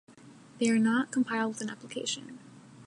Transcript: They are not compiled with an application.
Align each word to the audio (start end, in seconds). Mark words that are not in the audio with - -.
They 0.57 0.67
are 0.69 0.79
not 0.79 1.11
compiled 1.11 1.49
with 1.49 1.61
an 1.61 1.69
application. 1.69 2.39